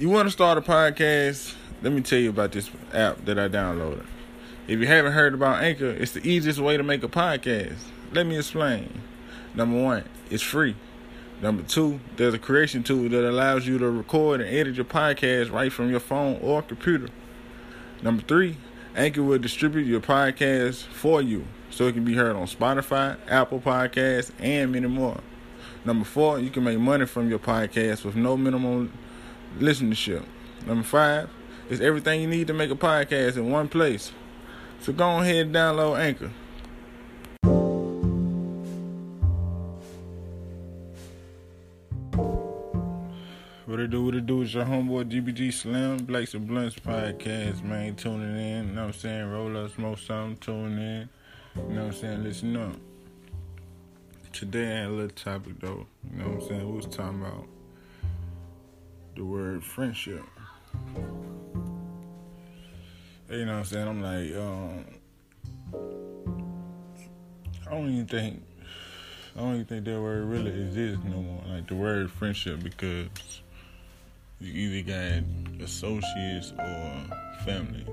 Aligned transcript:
you 0.00 0.08
want 0.08 0.26
to 0.26 0.30
start 0.30 0.56
a 0.56 0.62
podcast, 0.62 1.54
let 1.82 1.92
me 1.92 2.00
tell 2.00 2.18
you 2.18 2.30
about 2.30 2.52
this 2.52 2.70
app 2.94 3.22
that 3.26 3.38
I 3.38 3.50
downloaded. 3.50 4.06
If 4.66 4.80
you 4.80 4.86
haven't 4.86 5.12
heard 5.12 5.34
about 5.34 5.62
Anchor, 5.62 5.90
it's 5.90 6.12
the 6.12 6.26
easiest 6.26 6.58
way 6.58 6.78
to 6.78 6.82
make 6.82 7.02
a 7.02 7.08
podcast. 7.08 7.76
Let 8.10 8.24
me 8.24 8.38
explain. 8.38 9.02
Number 9.54 9.78
one, 9.78 10.04
it's 10.30 10.42
free. 10.42 10.74
Number 11.42 11.62
two, 11.64 12.00
there's 12.16 12.32
a 12.32 12.38
creation 12.38 12.82
tool 12.82 13.10
that 13.10 13.28
allows 13.28 13.66
you 13.66 13.76
to 13.76 13.90
record 13.90 14.40
and 14.40 14.48
edit 14.48 14.76
your 14.76 14.86
podcast 14.86 15.52
right 15.52 15.70
from 15.70 15.90
your 15.90 16.00
phone 16.00 16.38
or 16.40 16.62
computer. 16.62 17.08
Number 18.00 18.22
three, 18.22 18.56
Anchor 18.96 19.22
will 19.22 19.38
distribute 19.38 19.84
your 19.84 20.00
podcast 20.00 20.84
for 20.84 21.20
you 21.20 21.44
so 21.68 21.88
it 21.88 21.92
can 21.92 22.06
be 22.06 22.14
heard 22.14 22.36
on 22.36 22.46
Spotify, 22.46 23.18
Apple 23.28 23.60
Podcasts, 23.60 24.32
and 24.38 24.72
many 24.72 24.86
more. 24.86 25.20
Number 25.84 26.06
four, 26.06 26.38
you 26.38 26.48
can 26.48 26.64
make 26.64 26.78
money 26.78 27.04
from 27.04 27.28
your 27.28 27.38
podcast 27.38 28.02
with 28.02 28.16
no 28.16 28.38
minimum 28.38 28.90
listenership. 29.58 30.24
Number 30.66 30.84
five 30.84 31.30
is 31.68 31.80
everything 31.80 32.20
you 32.20 32.26
need 32.26 32.46
to 32.46 32.52
make 32.52 32.70
a 32.70 32.76
podcast 32.76 33.36
in 33.36 33.50
one 33.50 33.68
place. 33.68 34.12
So 34.80 34.92
go 34.92 35.18
ahead 35.18 35.46
and 35.46 35.54
download 35.54 35.98
Anchor. 35.98 36.30
What 43.66 43.78
it 43.78 43.90
do, 43.90 44.04
what 44.04 44.14
it 44.16 44.26
do, 44.26 44.42
it's 44.42 44.52
your 44.52 44.64
homeboy 44.64 45.10
GBG 45.10 45.52
Slim, 45.52 45.98
Blacks 45.98 46.34
and 46.34 46.46
Blunts 46.46 46.74
podcast, 46.74 47.62
man. 47.62 47.94
Tuning 47.94 48.36
in, 48.36 48.68
you 48.68 48.74
know 48.74 48.80
what 48.80 48.86
I'm 48.88 48.92
saying? 48.92 49.30
Roll 49.30 49.56
up, 49.56 49.72
smoke 49.72 49.98
something, 49.98 50.36
tune 50.38 50.78
in. 50.78 51.08
You 51.56 51.74
know 51.74 51.84
what 51.84 51.94
I'm 51.94 52.00
saying? 52.00 52.24
Listen 52.24 52.56
up. 52.56 52.76
Today 54.32 54.72
I 54.72 54.80
had 54.80 54.86
a 54.86 54.90
little 54.90 55.10
topic 55.10 55.60
though. 55.60 55.86
You 56.10 56.18
know 56.18 56.30
what 56.30 56.42
I'm 56.42 56.48
saying? 56.48 56.68
We 56.68 56.76
was 56.76 56.86
talking 56.86 57.20
about 57.20 57.46
the 59.16 59.24
word 59.24 59.64
friendship. 59.64 60.24
You 63.30 63.44
know 63.44 63.52
what 63.52 63.58
I'm 63.58 63.64
saying? 63.64 63.88
I'm 63.88 64.02
like, 64.02 64.34
um, 64.36 64.84
I 67.66 67.70
don't 67.70 67.88
even 67.90 68.06
think 68.06 68.42
I 69.36 69.40
don't 69.40 69.54
even 69.54 69.66
think 69.66 69.84
that 69.84 70.00
word 70.00 70.24
really 70.24 70.50
exists 70.50 71.04
no 71.04 71.22
more. 71.22 71.42
Like 71.46 71.68
the 71.68 71.76
word 71.76 72.10
friendship 72.10 72.62
because 72.62 73.08
you 74.40 74.52
either 74.52 74.88
got 74.90 75.64
associates 75.64 76.52
or 76.58 77.04
family. 77.44 77.86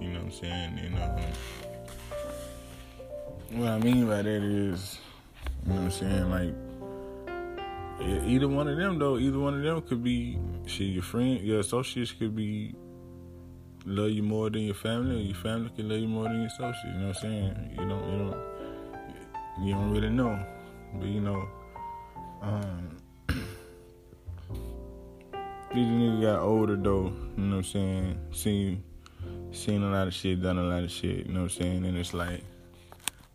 You 0.00 0.08
know 0.08 0.20
what 0.20 0.26
I'm 0.26 0.30
saying? 0.30 0.78
You 0.78 0.90
know 0.90 1.16
what 3.50 3.68
I 3.68 3.78
mean 3.78 4.06
by 4.06 4.22
that 4.22 4.26
is, 4.26 4.98
you 5.66 5.72
know 5.72 5.80
what 5.80 5.84
I'm 5.84 5.90
saying, 5.90 6.30
like 6.30 6.65
either 8.00 8.48
one 8.48 8.68
of 8.68 8.76
them 8.76 8.98
though, 8.98 9.18
either 9.18 9.38
one 9.38 9.54
of 9.54 9.62
them 9.62 9.82
could 9.82 10.02
be 10.02 10.38
shit, 10.66 10.88
your 10.88 11.02
friend, 11.02 11.40
your 11.40 11.60
associates 11.60 12.12
could 12.12 12.34
be 12.36 12.74
love 13.86 14.10
you 14.10 14.22
more 14.22 14.50
than 14.50 14.62
your 14.62 14.74
family, 14.74 15.16
or 15.16 15.20
your 15.20 15.34
family 15.36 15.70
can 15.74 15.88
love 15.88 15.98
you 15.98 16.08
more 16.08 16.24
than 16.24 16.38
your 16.38 16.46
associates. 16.46 16.84
You 16.84 16.92
know 16.92 17.08
what 17.08 17.16
I'm 17.16 17.22
saying? 17.22 17.70
You 17.72 17.88
don't, 17.88 18.12
you 18.12 18.18
don't, 18.18 18.36
you 19.64 19.74
don't 19.74 19.90
really 19.92 20.10
know, 20.10 20.38
but 20.94 21.06
you 21.06 21.20
know, 21.20 21.48
um, 22.42 22.96
these 25.74 25.86
niggas 25.86 26.22
got 26.22 26.40
older 26.40 26.76
though. 26.76 27.12
You 27.36 27.44
know 27.44 27.56
what 27.56 27.58
I'm 27.58 27.64
saying? 27.64 28.18
Seen, 28.32 28.82
seen 29.52 29.82
a 29.82 29.90
lot 29.90 30.08
of 30.08 30.14
shit, 30.14 30.42
done 30.42 30.58
a 30.58 30.64
lot 30.64 30.82
of 30.82 30.90
shit. 30.90 31.26
You 31.26 31.32
know 31.32 31.42
what 31.42 31.52
I'm 31.52 31.62
saying? 31.62 31.86
And 31.86 31.96
it's 31.96 32.12
like 32.12 32.42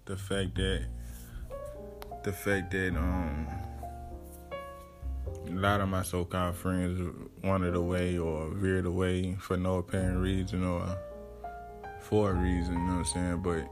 the 0.05 0.17
fact 0.17 0.55
that, 0.55 0.85
the 2.23 2.31
fact 2.31 2.71
that 2.71 2.95
um 2.95 3.47
a 5.51 5.59
lot 5.59 5.81
of 5.81 5.89
my 5.89 6.01
so-called 6.01 6.55
friends 6.55 7.13
wandered 7.43 7.75
away 7.75 8.17
or 8.17 8.49
veered 8.49 8.85
away 8.85 9.35
for 9.39 9.57
no 9.57 9.77
apparent 9.77 10.19
reason 10.19 10.63
or 10.63 10.97
for 11.99 12.31
a 12.31 12.33
reason, 12.33 12.73
you 12.73 12.79
know 12.79 12.97
what 12.97 12.99
I'm 12.99 13.05
saying? 13.05 13.41
But 13.41 13.67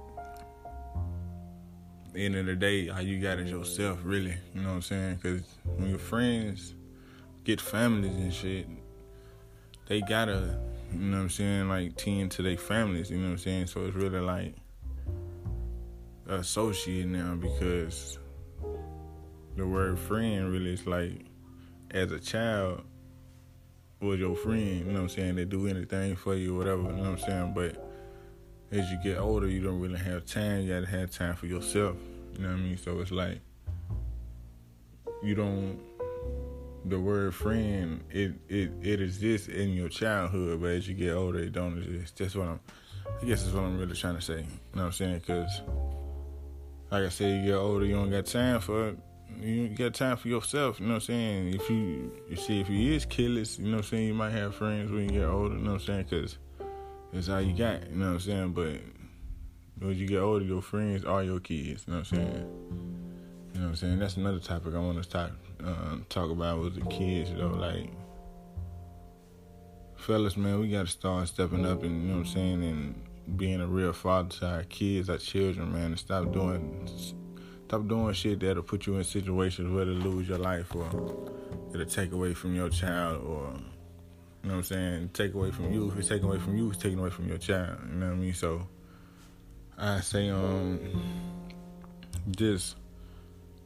the 2.13 2.25
end 2.25 2.35
of 2.35 2.45
the 2.45 2.55
day, 2.55 2.89
all 2.89 3.01
you 3.01 3.19
got 3.19 3.39
is 3.39 3.49
yourself, 3.49 3.99
really, 4.03 4.37
you 4.53 4.61
know 4.61 4.69
what 4.69 4.75
I'm 4.75 4.81
saying? 4.81 5.15
Because 5.21 5.43
when 5.63 5.89
your 5.89 5.99
friends 5.99 6.75
get 7.43 7.61
families 7.61 8.15
and 8.15 8.33
shit, 8.33 8.67
they 9.87 10.01
gotta, 10.01 10.59
you 10.91 10.99
know 10.99 11.17
what 11.17 11.23
I'm 11.23 11.29
saying, 11.29 11.69
like 11.69 11.95
tend 11.95 12.31
to 12.31 12.41
their 12.41 12.57
families, 12.57 13.09
you 13.09 13.17
know 13.17 13.27
what 13.27 13.31
I'm 13.31 13.37
saying? 13.37 13.67
So 13.67 13.85
it's 13.85 13.95
really 13.95 14.19
like 14.19 14.55
associate 16.27 17.07
now 17.07 17.35
because 17.35 18.19
the 19.55 19.65
word 19.65 19.97
friend 19.97 20.51
really 20.51 20.73
is 20.73 20.85
like 20.85 21.28
as 21.91 22.11
a 22.11 22.19
child 22.19 22.83
was 24.01 24.19
your 24.19 24.35
friend, 24.35 24.79
you 24.79 24.85
know 24.85 24.93
what 24.93 24.99
I'm 25.01 25.09
saying? 25.09 25.35
They 25.35 25.45
do 25.45 25.67
anything 25.67 26.15
for 26.15 26.35
you, 26.35 26.55
whatever, 26.55 26.83
you 26.83 26.89
know 26.89 26.97
what 26.97 27.09
I'm 27.09 27.19
saying? 27.19 27.53
But 27.53 27.91
as 28.71 28.89
you 28.89 28.97
get 29.03 29.17
older, 29.17 29.47
you 29.47 29.61
don't 29.61 29.79
really 29.79 29.99
have 29.99 30.25
time. 30.25 30.61
You 30.61 30.73
gotta 30.73 30.87
have 30.87 31.11
time 31.11 31.35
for 31.35 31.47
yourself, 31.47 31.97
you 32.33 32.43
know 32.43 32.49
what 32.49 32.57
I 32.57 32.59
mean? 32.59 32.77
So 32.77 32.99
it's 32.99 33.11
like 33.11 33.41
you 35.23 35.35
don't. 35.35 35.79
The 36.85 36.97
word 36.97 37.35
friend, 37.35 38.01
it 38.09 38.35
it 38.47 38.71
it 38.81 39.01
exists 39.01 39.49
in 39.49 39.71
your 39.71 39.89
childhood, 39.89 40.61
but 40.61 40.71
as 40.71 40.87
you 40.87 40.93
get 40.93 41.11
older, 41.11 41.39
it 41.39 41.51
don't 41.51 41.77
exist. 41.77 42.17
That's 42.17 42.35
what 42.35 42.47
I'm. 42.47 42.59
I 43.21 43.25
guess 43.25 43.43
that's 43.43 43.53
what 43.53 43.65
I'm 43.65 43.77
really 43.77 43.95
trying 43.95 44.15
to 44.15 44.21
say. 44.21 44.37
You 44.37 44.41
know 44.41 44.83
what 44.83 44.83
I'm 44.85 44.91
saying? 44.93 45.19
Because, 45.19 45.61
like 46.89 47.03
I 47.03 47.09
said, 47.09 47.41
you 47.41 47.51
get 47.51 47.57
older, 47.57 47.85
you 47.85 47.95
don't 47.95 48.09
got 48.09 48.25
time 48.27 48.61
for 48.61 48.89
it 48.89 48.97
you 49.41 49.69
got 49.69 49.93
time 49.93 50.17
for 50.17 50.27
yourself, 50.27 50.79
you 50.79 50.85
know 50.85 50.93
what 50.93 51.03
I'm 51.03 51.07
saying? 51.07 51.53
If 51.53 51.69
you, 51.69 52.11
you 52.29 52.35
see, 52.35 52.59
if 52.59 52.69
you 52.69 52.93
is 52.93 53.05
careless, 53.05 53.57
you 53.57 53.65
know 53.65 53.77
what 53.77 53.85
I'm 53.85 53.89
saying, 53.89 54.07
you 54.07 54.13
might 54.13 54.31
have 54.31 54.55
friends 54.55 54.91
when 54.91 55.03
you 55.03 55.19
get 55.19 55.25
older, 55.25 55.55
you 55.55 55.61
know 55.61 55.73
what 55.73 55.81
I'm 55.81 55.85
saying? 55.85 56.05
Because 56.09 56.37
that's 57.13 57.29
all 57.29 57.41
you 57.41 57.55
got, 57.55 57.89
you 57.89 57.95
know 57.95 58.07
what 58.07 58.13
I'm 58.13 58.19
saying? 58.19 58.51
But 58.53 58.81
when 59.79 59.97
you 59.97 60.07
get 60.07 60.19
older, 60.19 60.43
your 60.43 60.61
friends 60.61 61.05
are 61.05 61.23
your 61.23 61.39
kids, 61.39 61.85
you 61.87 61.93
know 61.93 61.99
what 61.99 62.11
I'm 62.11 62.17
saying? 62.17 62.47
You 63.53 63.59
know 63.59 63.65
what 63.65 63.69
I'm 63.69 63.75
saying? 63.75 63.99
That's 63.99 64.17
another 64.17 64.39
topic 64.39 64.73
I 64.73 64.79
want 64.79 65.01
to 65.01 65.09
talk, 65.09 65.31
uh, 65.63 65.97
talk 66.09 66.31
about 66.31 66.59
with 66.59 66.75
the 66.75 66.85
kids, 66.89 67.31
know, 67.31 67.47
like, 67.47 67.89
fellas, 69.95 70.37
man, 70.37 70.59
we 70.59 70.69
got 70.69 70.85
to 70.85 70.91
start 70.91 71.27
stepping 71.27 71.65
up 71.65 71.83
and, 71.83 72.03
you 72.03 72.07
know 72.09 72.19
what 72.19 72.27
I'm 72.27 72.33
saying, 72.33 72.63
and 72.63 73.37
being 73.37 73.61
a 73.61 73.67
real 73.67 73.93
father 73.93 74.29
to 74.29 74.47
our 74.47 74.63
kids, 74.63 75.09
our 75.09 75.17
children, 75.17 75.71
man, 75.71 75.85
and 75.85 75.99
stop 75.99 76.31
doing 76.31 76.89
Stop 77.69 77.87
doing 77.87 78.11
shit 78.13 78.39
that'll 78.39 78.63
put 78.63 78.87
you 78.87 78.97
in 78.97 79.03
situations 79.03 79.71
where 79.71 79.85
to 79.85 79.91
lose 79.91 80.27
your 80.27 80.39
life 80.39 80.75
or 80.75 80.87
it'll 81.71 81.85
take 81.85 82.11
away 82.13 82.33
from 82.33 82.55
your 82.55 82.67
child 82.67 83.23
or 83.23 83.53
you 84.41 84.49
know 84.49 84.55
what 84.55 84.55
I'm 84.55 84.63
saying, 84.63 85.09
take 85.13 85.35
away 85.35 85.51
from 85.51 85.71
you. 85.71 85.87
If 85.91 85.99
it's 85.99 86.07
taken 86.07 86.27
away 86.27 86.39
from 86.39 86.57
you, 86.57 86.71
it's 86.71 86.81
taken 86.81 86.97
away 86.97 87.11
from 87.11 87.27
your 87.27 87.37
child. 87.37 87.77
You 87.87 87.99
know 87.99 88.07
what 88.07 88.13
I 88.13 88.15
mean? 88.15 88.33
So 88.33 88.67
I 89.77 89.99
say 89.99 90.29
um 90.31 90.79
just 92.31 92.75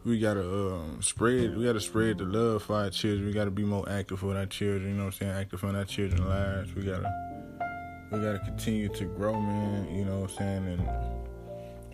we 0.04 0.20
gotta 0.20 0.44
um, 0.44 1.02
spread 1.02 1.56
we 1.56 1.64
gotta 1.64 1.80
spread 1.80 2.18
the 2.18 2.26
love 2.26 2.64
for 2.64 2.76
our 2.76 2.90
children. 2.90 3.26
We 3.26 3.32
gotta 3.32 3.52
be 3.52 3.64
more 3.64 3.88
active 3.88 4.20
for 4.20 4.36
our 4.36 4.46
children, 4.48 4.90
you 4.90 4.96
know 4.96 5.06
what 5.06 5.14
I'm 5.14 5.20
saying, 5.20 5.32
active 5.32 5.64
in 5.64 5.78
our 5.78 5.86
children's 5.86 6.26
lives. 6.26 6.76
We 6.76 6.82
gotta 6.82 7.10
we 8.12 8.20
gotta 8.20 8.40
continue 8.40 8.90
to 8.90 9.06
grow, 9.06 9.40
man, 9.40 9.96
you 9.96 10.04
know 10.04 10.20
what 10.20 10.32
I'm 10.32 10.38
saying, 10.38 10.68
and 10.68 11.23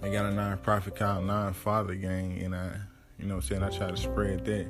I 0.01 0.09
got 0.09 0.25
a 0.25 0.29
nonprofit 0.29 0.95
called 0.95 1.25
Non 1.25 1.53
Father 1.53 1.95
Gang, 1.95 2.39
and 2.41 2.55
I, 2.55 2.71
you 3.17 3.25
know, 3.25 3.35
what 3.35 3.43
I'm 3.43 3.49
saying 3.49 3.63
I 3.63 3.69
try 3.69 3.91
to 3.91 3.97
spread 3.97 4.45
that. 4.45 4.67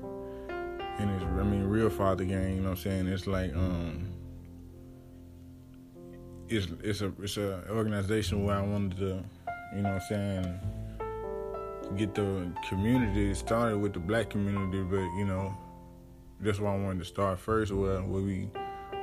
And 1.00 1.10
it's, 1.12 1.24
I 1.24 1.44
mean, 1.44 1.64
real 1.64 1.90
father 1.90 2.26
gang. 2.26 2.56
You 2.56 2.62
know, 2.62 2.70
what 2.70 2.78
I'm 2.80 2.84
saying 2.84 3.08
it's 3.08 3.26
like, 3.26 3.56
um, 3.56 4.08
it's 6.50 6.68
it's 6.84 7.02
a 7.02 7.14
it's 7.22 7.38
a 7.38 7.64
organization 7.70 8.44
where 8.44 8.58
I 8.58 8.62
wanted 8.62 8.98
to, 8.98 9.24
you 9.76 9.82
know, 9.82 9.94
what 9.94 10.02
I'm 10.02 10.08
saying 10.10 10.60
get 11.96 12.14
the 12.14 12.52
community 12.68 13.34
started 13.34 13.78
with 13.78 13.94
the 13.94 14.00
black 14.00 14.30
community, 14.30 14.82
but 14.84 15.04
you 15.18 15.26
know, 15.26 15.56
that's 16.40 16.60
why 16.60 16.74
I 16.74 16.78
wanted 16.78 17.00
to 17.00 17.06
start 17.06 17.40
first, 17.40 17.72
where 17.72 18.02
where 18.02 18.22
we 18.22 18.50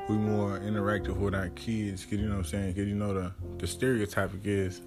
we 0.08 0.16
more 0.16 0.58
interactive 0.60 1.16
with 1.16 1.34
our 1.34 1.48
kids, 1.50 2.04
cause 2.04 2.14
you 2.14 2.28
know 2.28 2.36
what 2.36 2.38
I'm 2.38 2.44
saying, 2.44 2.74
cause 2.74 2.84
you 2.84 2.94
know 2.94 3.14
the 3.14 3.32
the 3.58 3.66
stereotype 3.66 4.32
is 4.44 4.82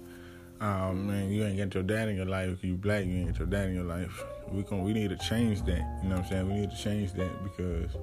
oh 0.60 0.92
man, 0.92 1.30
you 1.30 1.44
ain't 1.44 1.58
got 1.58 1.74
your 1.74 1.82
dad 1.82 2.08
in 2.08 2.16
your 2.16 2.26
life. 2.26 2.62
You 2.62 2.76
black, 2.76 3.04
you 3.06 3.12
ain't 3.12 3.28
got 3.28 3.38
your 3.38 3.48
dad 3.48 3.68
in 3.68 3.74
your 3.74 3.84
life. 3.84 4.22
We 4.50 4.62
can 4.62 4.82
we 4.82 4.92
need 4.92 5.10
to 5.10 5.16
change 5.16 5.62
that. 5.62 6.00
You 6.02 6.08
know 6.08 6.16
what 6.16 6.24
I'm 6.24 6.30
saying? 6.30 6.48
We 6.48 6.54
need 6.60 6.70
to 6.70 6.76
change 6.76 7.12
that 7.14 7.44
because 7.44 7.96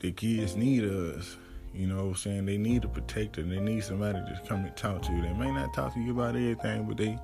the 0.00 0.12
kids 0.12 0.56
need 0.56 0.84
us. 0.84 1.36
You 1.74 1.86
know 1.86 1.96
what 1.96 2.08
I'm 2.10 2.14
saying? 2.16 2.46
They 2.46 2.58
need 2.58 2.84
a 2.84 2.88
protector. 2.88 3.42
They 3.42 3.58
need 3.58 3.82
somebody 3.82 4.18
to 4.18 4.42
come 4.46 4.64
and 4.64 4.76
talk 4.76 5.02
to 5.02 5.12
you. 5.12 5.22
They 5.22 5.32
may 5.32 5.50
not 5.50 5.72
talk 5.72 5.94
to 5.94 6.00
you 6.00 6.12
about 6.12 6.36
everything, 6.36 6.84
but 6.84 6.96
they 6.96 7.18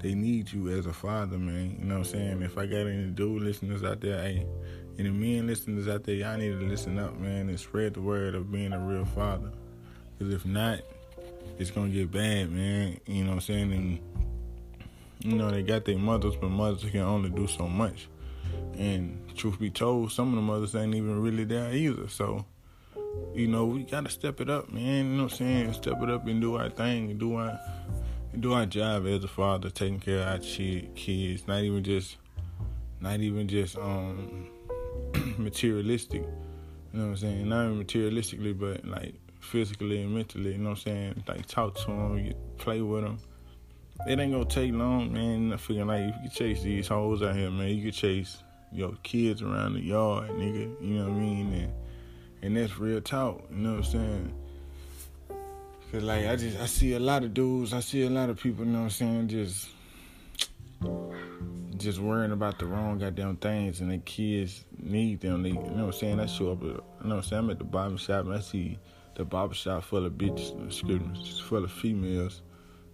they 0.00 0.14
need 0.14 0.50
you 0.50 0.70
as 0.70 0.86
a 0.86 0.92
father, 0.92 1.38
man. 1.38 1.76
You 1.78 1.84
know 1.84 1.98
what 1.98 2.06
I'm 2.06 2.12
saying? 2.12 2.42
If 2.42 2.56
I 2.56 2.64
got 2.64 2.86
any 2.86 3.10
dude 3.10 3.42
listeners 3.42 3.84
out 3.84 4.00
there, 4.00 4.22
hey, 4.22 4.46
any 4.98 5.10
men 5.10 5.46
listeners 5.46 5.88
out 5.88 6.04
there, 6.04 6.14
y'all 6.14 6.38
need 6.38 6.58
to 6.58 6.66
listen 6.66 6.98
up, 6.98 7.18
man, 7.18 7.50
and 7.50 7.60
spread 7.60 7.94
the 7.94 8.00
word 8.00 8.34
of 8.34 8.50
being 8.50 8.72
a 8.72 8.78
real 8.78 9.04
father. 9.04 9.50
Because 10.18 10.32
if 10.32 10.46
not, 10.46 10.80
it's 11.58 11.70
gonna 11.70 11.90
get 11.90 12.10
bad, 12.10 12.50
man. 12.50 12.98
You 13.06 13.24
know 13.24 13.30
what 13.30 13.34
I'm 13.34 13.40
saying? 13.40 13.72
And 13.72 13.98
you 15.22 15.36
know 15.36 15.50
they 15.50 15.62
got 15.62 15.84
their 15.84 15.98
mothers, 15.98 16.34
but 16.36 16.48
mothers 16.48 16.90
can 16.90 17.00
only 17.00 17.30
do 17.30 17.46
so 17.46 17.68
much. 17.68 18.08
And 18.78 19.18
truth 19.36 19.58
be 19.58 19.70
told, 19.70 20.12
some 20.12 20.30
of 20.30 20.34
the 20.36 20.40
mothers 20.40 20.74
ain't 20.74 20.94
even 20.94 21.20
really 21.20 21.44
there 21.44 21.72
either. 21.72 22.08
So, 22.08 22.46
you 23.34 23.46
know, 23.46 23.66
we 23.66 23.82
gotta 23.82 24.08
step 24.08 24.40
it 24.40 24.48
up, 24.48 24.72
man. 24.72 25.10
You 25.10 25.16
know 25.16 25.24
what 25.24 25.32
I'm 25.32 25.38
saying? 25.38 25.72
Step 25.74 26.02
it 26.02 26.10
up 26.10 26.26
and 26.26 26.40
do 26.40 26.56
our 26.56 26.70
thing 26.70 27.10
and 27.10 27.20
do 27.20 27.36
our 27.36 27.58
do 28.38 28.52
our 28.52 28.64
job 28.64 29.06
as 29.06 29.24
a 29.24 29.28
father, 29.28 29.70
taking 29.70 30.00
care 30.00 30.20
of 30.20 30.28
our 30.28 30.38
kids. 30.38 31.46
Not 31.46 31.62
even 31.62 31.82
just, 31.82 32.16
not 33.00 33.20
even 33.20 33.48
just 33.48 33.76
um 33.76 34.48
materialistic. 35.36 36.22
You 36.92 36.98
know 36.98 37.04
what 37.04 37.10
I'm 37.10 37.16
saying? 37.18 37.48
Not 37.48 37.66
even 37.66 37.84
materialistically, 37.84 38.58
but 38.58 38.84
like 38.86 39.14
physically 39.40 40.02
and 40.02 40.14
mentally. 40.14 40.52
You 40.52 40.58
know 40.58 40.70
what 40.70 40.78
I'm 40.78 40.84
saying? 40.84 41.24
Like 41.26 41.46
talk 41.46 41.74
to 41.80 41.86
them, 41.86 42.32
play 42.58 42.80
with 42.80 43.04
them. 43.04 43.18
It 44.06 44.18
ain't 44.18 44.32
gonna 44.32 44.44
take 44.44 44.72
long, 44.72 45.12
man. 45.12 45.52
I 45.52 45.56
figure 45.56 45.84
like 45.84 46.00
if 46.00 46.14
you 46.16 46.20
can 46.22 46.30
chase 46.30 46.62
these 46.62 46.88
hoes 46.88 47.22
out 47.22 47.36
here, 47.36 47.50
man, 47.50 47.68
you 47.68 47.82
can 47.82 47.92
chase 47.92 48.42
your 48.72 48.92
kids 49.02 49.42
around 49.42 49.74
the 49.74 49.80
yard, 49.80 50.30
nigga. 50.30 50.74
You 50.80 50.94
know 50.94 51.04
what 51.04 51.16
I 51.16 51.20
mean? 51.20 51.52
And 51.52 51.72
and 52.42 52.56
that's 52.56 52.78
real 52.78 53.00
talk. 53.00 53.42
You 53.50 53.56
know 53.56 53.70
what 53.76 53.78
I'm 53.78 53.84
saying? 53.84 54.34
Cause 55.92 56.02
like 56.02 56.26
I 56.26 56.36
just 56.36 56.58
I 56.60 56.66
see 56.66 56.94
a 56.94 57.00
lot 57.00 57.24
of 57.24 57.34
dudes, 57.34 57.74
I 57.74 57.80
see 57.80 58.02
a 58.04 58.10
lot 58.10 58.30
of 58.30 58.40
people. 58.40 58.64
You 58.64 58.70
know 58.70 58.78
what 58.78 58.84
I'm 58.84 58.90
saying? 58.90 59.28
Just 59.28 59.68
just 61.76 61.98
worrying 61.98 62.32
about 62.32 62.58
the 62.58 62.66
wrong 62.66 62.98
goddamn 62.98 63.36
things, 63.36 63.80
and 63.80 63.90
the 63.90 63.98
kids 63.98 64.64
need 64.78 65.20
them. 65.20 65.42
They, 65.42 65.50
you 65.50 65.54
know 65.54 65.86
what 65.86 65.86
I'm 65.86 65.92
saying? 65.92 66.20
I 66.20 66.26
show 66.26 66.52
up, 66.52 66.62
you 66.62 66.68
know 66.68 66.82
what 67.00 67.16
I'm 67.16 67.22
saying? 67.22 67.44
I'm 67.44 67.50
at 67.50 67.58
the 67.58 67.64
barber 67.64 67.98
shop, 67.98 68.26
and 68.26 68.34
I 68.34 68.40
see 68.40 68.78
the 69.20 69.24
barber 69.26 69.52
shop 69.52 69.84
full 69.84 70.06
of 70.06 70.14
bitches, 70.14 70.66
excuse 70.66 70.98
me, 70.98 71.42
full 71.42 71.62
of 71.62 71.70
females 71.70 72.40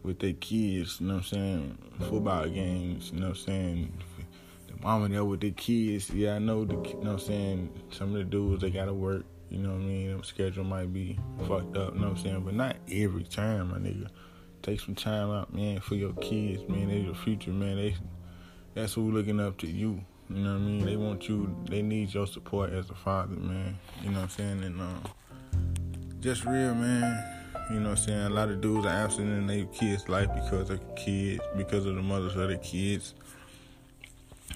with 0.02 0.18
their 0.18 0.32
kids. 0.32 1.00
You 1.00 1.06
know 1.06 1.14
what 1.14 1.20
I'm 1.20 1.28
saying? 1.28 1.78
Football 2.00 2.48
games. 2.48 3.12
You 3.12 3.20
know 3.20 3.28
what 3.28 3.38
I'm 3.38 3.42
saying? 3.44 4.02
The 4.66 4.82
mama 4.82 5.08
there 5.08 5.24
with 5.24 5.40
their 5.40 5.52
kids. 5.52 6.10
Yeah, 6.10 6.34
I 6.34 6.38
know. 6.40 6.64
The, 6.64 6.74
you 6.74 6.94
know 6.94 6.98
what 6.98 7.06
I'm 7.12 7.18
saying? 7.20 7.82
Some 7.92 8.08
of 8.08 8.14
the 8.14 8.24
dudes 8.24 8.62
they 8.62 8.70
gotta 8.70 8.92
work. 8.92 9.24
You 9.50 9.58
know 9.58 9.68
what 9.68 9.82
I 9.82 9.84
mean? 9.84 10.18
The 10.18 10.24
schedule 10.24 10.64
might 10.64 10.92
be 10.92 11.16
fucked 11.46 11.76
up. 11.76 11.94
You 11.94 12.00
know 12.00 12.08
what 12.08 12.18
I'm 12.18 12.24
saying? 12.24 12.40
But 12.40 12.54
not 12.54 12.74
every 12.90 13.22
time, 13.22 13.70
my 13.70 13.78
nigga. 13.78 14.08
Take 14.62 14.80
some 14.80 14.96
time 14.96 15.30
out, 15.30 15.54
man, 15.54 15.78
for 15.78 15.94
your 15.94 16.12
kids, 16.14 16.68
man. 16.68 16.88
They 16.88 17.02
the 17.02 17.14
future, 17.14 17.52
man. 17.52 17.76
They 17.76 17.94
that's 18.74 18.94
who 18.94 19.12
looking 19.12 19.38
up 19.38 19.58
to 19.58 19.68
you. 19.68 20.00
You 20.28 20.36
know 20.42 20.54
what 20.54 20.62
I 20.62 20.64
mean? 20.64 20.84
They 20.86 20.96
want 20.96 21.28
you. 21.28 21.56
They 21.70 21.82
need 21.82 22.12
your 22.12 22.26
support 22.26 22.72
as 22.72 22.90
a 22.90 22.96
father, 22.96 23.36
man. 23.36 23.78
You 24.02 24.10
know 24.10 24.16
what 24.16 24.22
I'm 24.24 24.28
saying? 24.30 24.64
And 24.64 24.80
um, 24.80 25.04
just 26.26 26.44
real, 26.44 26.74
man. 26.74 27.24
You 27.70 27.78
know 27.78 27.90
what 27.90 27.98
I'm 28.00 28.04
saying? 28.04 28.20
A 28.26 28.30
lot 28.30 28.48
of 28.48 28.60
dudes 28.60 28.84
are 28.84 28.88
absent 28.88 29.28
in 29.28 29.46
their 29.46 29.64
kids' 29.66 30.08
life 30.08 30.28
because 30.34 30.70
of 30.70 30.80
kids, 30.96 31.40
because 31.56 31.86
of 31.86 31.94
the 31.94 32.02
mothers 32.02 32.34
of 32.34 32.48
their 32.48 32.58
kids. 32.58 33.14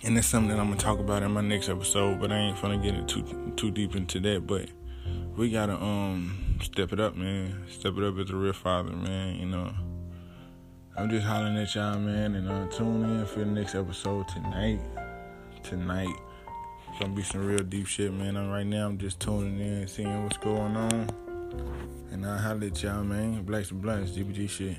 And 0.03 0.17
that's 0.17 0.27
something 0.27 0.49
that 0.49 0.59
I'm 0.59 0.67
gonna 0.67 0.81
talk 0.81 0.99
about 0.99 1.23
in 1.23 1.31
my 1.31 1.43
next 1.43 1.69
episode, 1.69 2.19
but 2.19 2.33
I 2.33 2.39
ain't 2.39 2.61
gonna 2.61 2.79
get 2.79 3.07
too 3.07 3.53
too 3.57 3.71
deep 3.71 3.95
into 3.95 4.19
that. 4.19 4.49
But 4.49 4.69
we 5.37 5.49
gotta 5.49 5.81
um 5.81 6.59
step 6.61 6.93
it 6.93 6.99
up, 6.99 7.15
man. 7.15 7.65
Step 7.71 7.97
it 7.97 8.03
up 8.03 8.19
as 8.19 8.31
a 8.31 8.37
real 8.37 8.53
father, 8.53 8.91
man. 8.91 9.37
You 9.37 9.47
know. 9.47 9.73
I'm 10.97 11.09
just 11.09 11.25
hollering 11.25 11.57
at 11.57 11.73
y'all, 11.73 12.01
man, 12.01 12.35
and 12.35 12.51
uh, 12.51 12.67
tune 12.67 13.05
in 13.05 13.25
for 13.27 13.39
the 13.39 13.47
next 13.47 13.77
episode 13.77 14.27
tonight. 14.27 14.81
Tonight, 15.63 16.17
gonna 16.99 17.15
be 17.15 17.23
some 17.23 17.47
real 17.47 17.63
deep 17.63 17.87
shit, 17.87 18.13
man. 18.13 18.37
And 18.37 18.51
right 18.51 18.67
now, 18.67 18.89
I'm 18.89 18.99
just 18.99 19.21
tuning 19.21 19.61
in, 19.61 19.87
seeing 19.87 20.25
what's 20.25 20.37
going 20.37 20.77
on, 20.77 21.30
and 22.11 22.27
I'll 22.27 22.39
holler 22.39 22.67
at 22.67 22.83
y'all, 22.83 23.03
man. 23.05 23.43
Blacks 23.43 23.71
and 23.71 23.81
blunts, 23.81 24.13
GBG 24.13 24.49
shit. 24.49 24.77